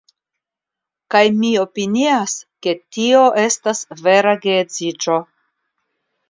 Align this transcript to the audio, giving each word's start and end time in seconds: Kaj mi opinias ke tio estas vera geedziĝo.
Kaj 1.15 1.19
mi 1.41 1.51
opinias 1.63 2.33
ke 2.67 2.73
tio 2.97 3.21
estas 3.43 3.83
vera 4.09 4.35
geedziĝo. 4.47 5.21